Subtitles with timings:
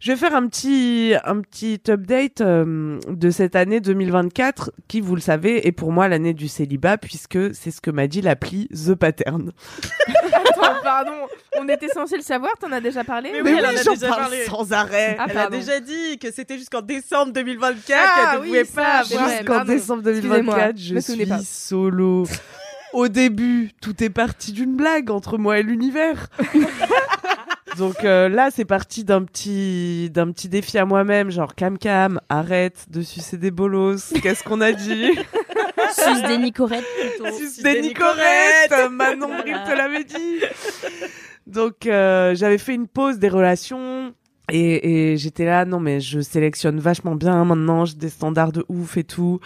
[0.00, 5.14] Je vais faire un petit, un petit update euh, de cette année 2024 qui, vous
[5.14, 8.68] le savez, est pour moi l'année du célibat puisque c'est ce que m'a dit l'appli
[8.68, 9.52] The Pattern.
[10.32, 11.12] Attends, pardon,
[11.58, 13.80] on était censé le savoir, t'en as déjà parlé Mais Mais oui, oui, elle en
[13.80, 14.44] a j'en déjà parle parlé.
[14.44, 15.16] sans arrêt.
[15.18, 18.64] Ah, Elle a déjà dit que c'était jusqu'en décembre 2024 Ah, qu'elle ne oui, pouvait
[18.64, 19.28] ça, pas avoir.
[19.30, 21.38] Jusqu'en décembre Excusez-moi, 2024, je suis pas.
[21.42, 22.24] solo.
[22.92, 26.28] Au début, tout est parti d'une blague entre moi et l'univers.
[27.78, 32.20] Donc euh, là, c'est parti d'un petit d'un petit défi à moi-même, genre cam cam,
[32.28, 34.12] arrête de sucer des bolos.
[34.22, 35.10] Qu'est-ce qu'on a dit
[35.94, 37.36] Suce des nicorettes plutôt.
[37.36, 38.70] Suce des des nicorettes.
[38.70, 38.90] nicorettes.
[38.90, 40.40] Manon Bril te l'avait dit.
[41.46, 44.14] Donc euh, j'avais fait une pause des relations.
[44.52, 48.62] Et, et j'étais là, non mais je sélectionne vachement bien maintenant, j'ai des standards de
[48.68, 49.40] ouf et tout,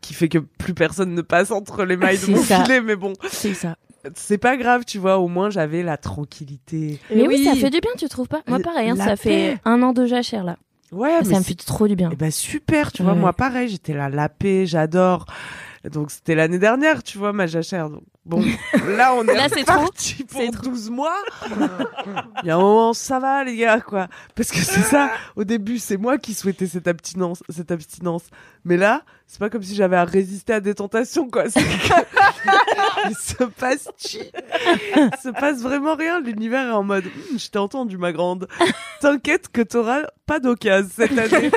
[0.00, 2.64] qui fait que plus personne ne passe entre les mailles de mon ça.
[2.64, 3.76] filet, mais bon, C'est ça.
[4.14, 6.98] C'est pas grave, tu vois, au moins j'avais la tranquillité.
[7.14, 8.42] Mais oui, ça fait du bien, tu trouves pas?
[8.46, 10.56] Moi, La- pareil, hein, ça fait un an de jachère là.
[10.90, 12.08] Ouais, Ah, mais ça me fait trop du bien.
[12.12, 13.18] Eh ben super, tu vois, Ouais.
[13.18, 15.26] moi pareil, j'étais là, la paix, j'adore.
[15.90, 17.88] Donc c'était l'année dernière, tu vois, ma jachère.
[17.90, 18.42] Donc, bon,
[18.96, 19.80] là on est Là, c'est trop.
[19.80, 20.62] parti pour C'est trop.
[20.70, 21.16] 12 mois.
[22.42, 24.08] Il y a un moment, ça va les gars, quoi.
[24.34, 28.24] Parce que c'est ça, au début, c'est moi qui souhaitais cette abstinence, cette abstinence.
[28.64, 31.44] Mais là, c'est pas comme si j'avais à résister à des tentations, quoi.
[31.44, 31.50] Que-
[33.10, 33.88] Il se passe.
[34.04, 36.20] Il se passe vraiment rien.
[36.20, 38.48] L'univers est en mode, Hum, je t'ai entendu, ma grande.
[39.00, 41.50] T'inquiète que t'auras pas d'occasion cette année.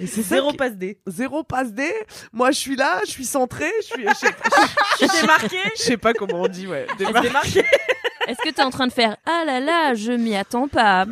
[0.00, 1.00] Et c'est Zéro qui- passe D.
[1.06, 1.92] Zéro passe D.
[2.32, 6.12] Moi, je suis là, je suis centré, je suis, je t'es marqué je sais pas
[6.12, 6.86] comment on dit, ouais.
[7.32, 7.64] Marqué
[8.28, 11.06] Est-ce que t'es en train de faire Ah là là, je m'y attends pas?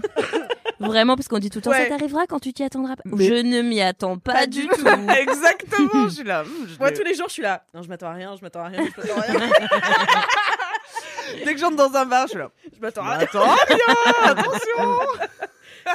[0.78, 1.84] Vraiment, parce qu'on dit tout le temps, Ouais.
[1.84, 3.02] ça t'arrivera quand tu t'y attendras pas.
[3.06, 4.86] Mais- Je ne m'y attends pas, Pas du tout.
[5.18, 6.44] Exactement, je suis là.
[6.68, 7.64] je Moi, tous les jours, je suis là.
[7.74, 9.50] Non, je m'attends à rien, je m'attends à rien, je m'attends à rien.
[11.44, 12.50] Dès que j'entre dans un bar, je suis là.
[12.74, 13.26] Je m'attends à rien.
[13.26, 14.98] Attends, bien, attention.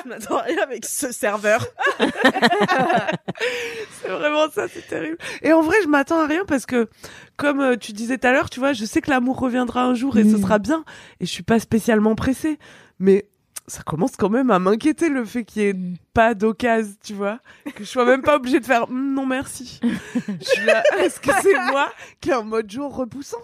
[0.03, 1.65] Je m'attends à rien avec ce serveur.
[4.01, 5.17] C'est vraiment ça, c'est terrible.
[5.41, 6.89] Et en vrai, je m'attends à rien parce que,
[7.37, 9.93] comme euh, tu disais tout à l'heure, tu vois, je sais que l'amour reviendra un
[9.93, 10.41] jour et ce Mm.
[10.41, 10.83] sera bien.
[11.19, 12.57] Et je suis pas spécialement pressée.
[12.99, 13.27] Mais
[13.67, 15.75] ça commence quand même à m'inquiéter le fait qu'il y ait
[16.13, 17.39] pas d'occasion, tu vois.
[17.75, 19.79] Que je sois même pas obligée de faire Hum, non merci.
[19.83, 23.41] je suis là, est-ce que c'est moi qui ai un mode jour repoussant?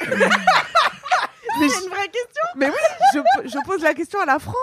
[0.00, 0.06] Mais,
[1.68, 2.44] C'est une vraie question.
[2.56, 2.74] mais oui,
[3.14, 4.56] je, je pose la question à la France.